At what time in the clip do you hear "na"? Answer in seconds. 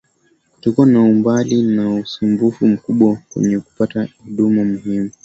0.87-1.01, 1.61-1.89